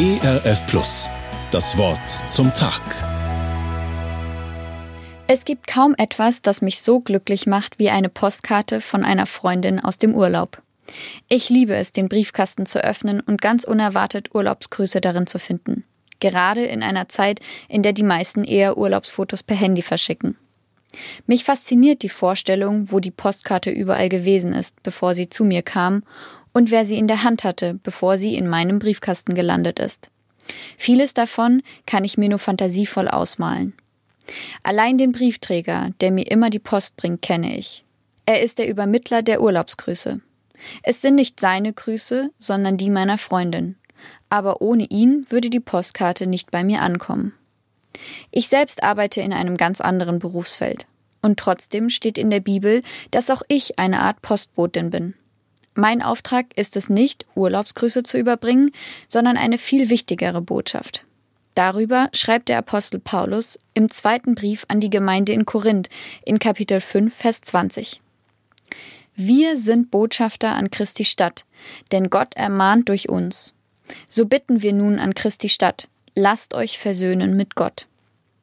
[0.00, 1.10] ERF Plus.
[1.50, 2.00] Das Wort
[2.30, 2.80] zum Tag.
[5.26, 9.78] Es gibt kaum etwas, das mich so glücklich macht wie eine Postkarte von einer Freundin
[9.78, 10.62] aus dem Urlaub.
[11.28, 15.84] Ich liebe es, den Briefkasten zu öffnen und ganz unerwartet Urlaubsgrüße darin zu finden.
[16.18, 20.38] Gerade in einer Zeit, in der die meisten eher Urlaubsfotos per Handy verschicken.
[21.26, 26.02] Mich fasziniert die Vorstellung, wo die Postkarte überall gewesen ist, bevor sie zu mir kam,
[26.52, 30.10] und wer sie in der Hand hatte, bevor sie in meinem Briefkasten gelandet ist.
[30.76, 33.74] Vieles davon kann ich mir nur fantasievoll ausmalen.
[34.62, 37.84] Allein den Briefträger, der mir immer die Post bringt, kenne ich.
[38.26, 40.20] Er ist der Übermittler der Urlaubsgrüße.
[40.82, 43.76] Es sind nicht seine Grüße, sondern die meiner Freundin.
[44.28, 47.32] Aber ohne ihn würde die Postkarte nicht bei mir ankommen.
[48.30, 50.86] Ich selbst arbeite in einem ganz anderen Berufsfeld.
[51.22, 55.14] Und trotzdem steht in der Bibel, dass auch ich eine Art Postbotin bin.
[55.74, 58.70] Mein Auftrag ist es nicht, Urlaubsgrüße zu überbringen,
[59.06, 61.04] sondern eine viel wichtigere Botschaft.
[61.54, 65.88] Darüber schreibt der Apostel Paulus im zweiten Brief an die Gemeinde in Korinth
[66.24, 68.00] in Kapitel 5, Vers 20.
[69.14, 71.44] Wir sind Botschafter an Christi Stadt,
[71.92, 73.52] denn Gott ermahnt durch uns.
[74.08, 77.86] So bitten wir nun an Christi Stadt, lasst euch versöhnen mit Gott.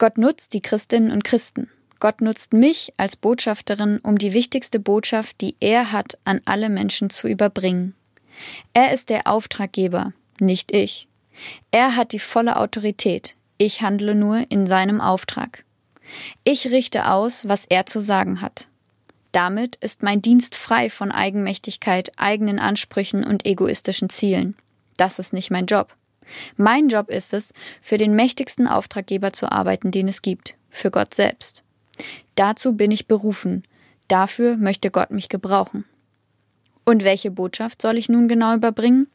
[0.00, 1.68] Gott nutzt die Christinnen und Christen.
[2.00, 7.10] Gott nutzt mich als Botschafterin, um die wichtigste Botschaft, die er hat, an alle Menschen
[7.10, 7.94] zu überbringen.
[8.72, 11.06] Er ist der Auftraggeber, nicht ich.
[11.70, 13.36] Er hat die volle Autorität.
[13.58, 15.64] Ich handle nur in seinem Auftrag.
[16.44, 18.68] Ich richte aus, was er zu sagen hat.
[19.32, 24.56] Damit ist mein Dienst frei von Eigenmächtigkeit, eigenen Ansprüchen und egoistischen Zielen.
[24.96, 25.94] Das ist nicht mein Job.
[26.56, 31.14] Mein Job ist es, für den mächtigsten Auftraggeber zu arbeiten, den es gibt, für Gott
[31.14, 31.62] selbst.
[32.34, 33.64] Dazu bin ich berufen,
[34.08, 35.84] dafür möchte Gott mich gebrauchen.
[36.84, 39.08] Und welche Botschaft soll ich nun genau überbringen?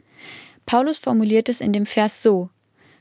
[0.66, 2.50] Paulus formuliert es in dem Vers so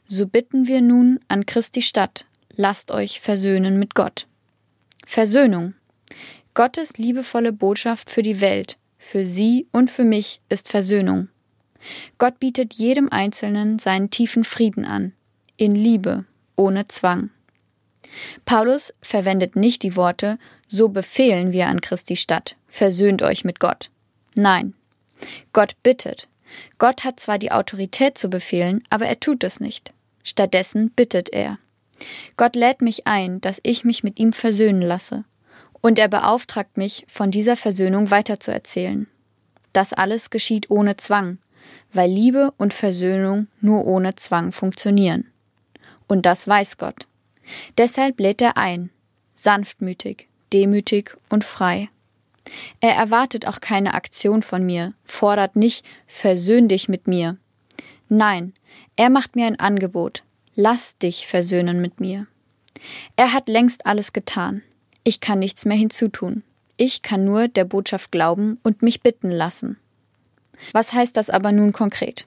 [0.07, 4.27] So bitten wir nun an Christi Stadt, lasst euch versöhnen mit Gott.
[5.07, 5.75] Versöhnung.
[6.55, 11.29] Gottes liebevolle Botschaft für die Welt, für sie und für mich ist Versöhnung.
[12.19, 15.13] Gott bietet jedem Einzelnen seinen tiefen Frieden an,
[15.57, 16.25] in Liebe,
[16.57, 17.31] ohne Zwang.
[18.45, 23.91] Paulus verwendet nicht die Worte So befehlen wir an Christi Stadt, versöhnt euch mit Gott.
[24.35, 24.75] Nein,
[25.53, 26.29] Gott bittet.
[26.79, 29.93] Gott hat zwar die Autorität zu befehlen, aber er tut es nicht.
[30.23, 31.59] Stattdessen bittet er.
[32.37, 35.25] Gott lädt mich ein, dass ich mich mit ihm versöhnen lasse,
[35.81, 39.07] und er beauftragt mich, von dieser Versöhnung weiterzuerzählen.
[39.73, 41.39] Das alles geschieht ohne Zwang,
[41.93, 45.31] weil Liebe und Versöhnung nur ohne Zwang funktionieren.
[46.07, 47.07] Und das weiß Gott.
[47.79, 48.91] Deshalb lädt er ein,
[49.35, 51.89] sanftmütig, demütig und frei.
[52.81, 57.39] Er erwartet auch keine Aktion von mir, fordert nicht, versöhn dich mit mir.
[58.09, 58.53] Nein,
[58.97, 60.23] er macht mir ein Angebot,
[60.55, 62.27] lass dich versöhnen mit mir.
[63.17, 64.63] Er hat längst alles getan.
[65.05, 66.43] Ich kann nichts mehr hinzutun.
[66.77, 69.79] Ich kann nur der Botschaft glauben und mich bitten lassen.
[70.73, 72.27] Was heißt das aber nun konkret?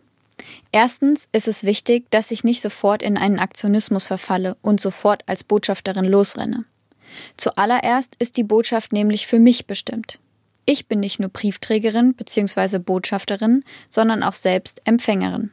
[0.71, 5.43] Erstens ist es wichtig, dass ich nicht sofort in einen Aktionismus verfalle und sofort als
[5.43, 6.65] Botschafterin losrenne.
[7.38, 10.19] Zuallererst ist die Botschaft nämlich für mich bestimmt.
[10.65, 12.79] Ich bin nicht nur Briefträgerin bzw.
[12.79, 15.51] Botschafterin, sondern auch selbst Empfängerin.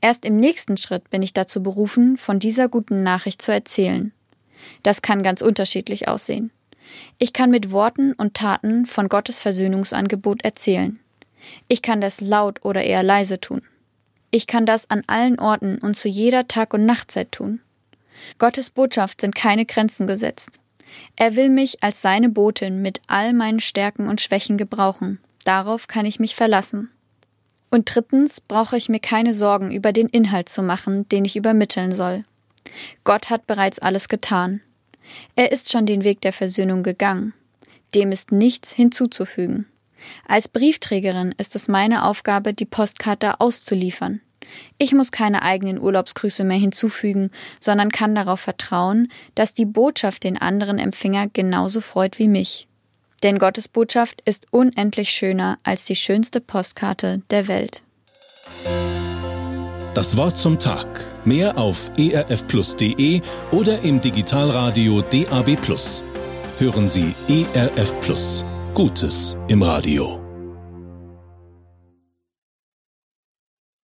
[0.00, 4.12] Erst im nächsten Schritt bin ich dazu berufen, von dieser guten Nachricht zu erzählen.
[4.82, 6.50] Das kann ganz unterschiedlich aussehen.
[7.18, 10.98] Ich kann mit Worten und Taten von Gottes Versöhnungsangebot erzählen.
[11.68, 13.62] Ich kann das laut oder eher leise tun.
[14.30, 17.60] Ich kann das an allen Orten und zu jeder Tag- und Nachtzeit tun.
[18.38, 20.58] Gottes Botschaft sind keine Grenzen gesetzt.
[21.16, 25.18] Er will mich als seine Botin mit all meinen Stärken und Schwächen gebrauchen.
[25.44, 26.90] Darauf kann ich mich verlassen.
[27.70, 31.92] Und drittens brauche ich mir keine Sorgen über den Inhalt zu machen, den ich übermitteln
[31.92, 32.24] soll.
[33.04, 34.60] Gott hat bereits alles getan.
[35.36, 37.34] Er ist schon den Weg der Versöhnung gegangen.
[37.94, 39.66] Dem ist nichts hinzuzufügen.
[40.26, 44.20] Als Briefträgerin ist es meine Aufgabe, die Postkarte auszuliefern.
[44.78, 47.30] Ich muss keine eigenen Urlaubsgrüße mehr hinzufügen,
[47.60, 52.68] sondern kann darauf vertrauen, dass die Botschaft den anderen Empfänger genauso freut wie mich.
[53.22, 57.82] Denn Gottes Botschaft ist unendlich schöner als die schönste Postkarte der Welt.
[59.94, 61.04] Das Wort zum Tag.
[61.24, 63.20] Mehr auf erfplus.de
[63.52, 65.58] oder im Digitalradio DAB.
[66.58, 68.44] Hören Sie ERF Plus.
[68.74, 70.21] Gutes im Radio.